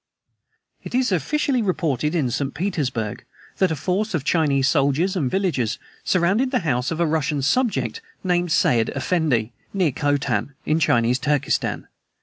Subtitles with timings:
[0.81, 2.55] "It is officially reported in St.
[2.55, 3.23] Petersburg
[3.57, 8.01] that a force of Chinese soldiers and villagers surrounded the house of a Russian subject
[8.23, 11.87] named Said Effendi, near Khotan, in Chinese Turkestan.